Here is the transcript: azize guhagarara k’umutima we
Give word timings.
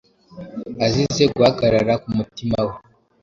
azize 0.85 1.23
guhagarara 1.35 1.93
k’umutima 2.01 2.59
we 2.67 2.75